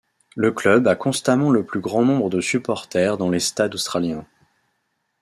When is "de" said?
2.31-2.41